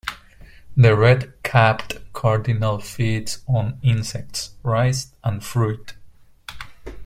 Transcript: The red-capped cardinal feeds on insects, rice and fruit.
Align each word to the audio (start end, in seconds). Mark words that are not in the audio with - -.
The 0.75 0.97
red-capped 0.97 2.11
cardinal 2.11 2.79
feeds 2.79 3.43
on 3.47 3.77
insects, 3.83 4.49
rice 4.63 5.13
and 5.23 5.43
fruit. 5.45 5.93